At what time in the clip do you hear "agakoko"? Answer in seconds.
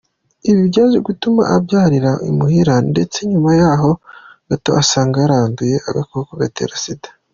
5.89-6.31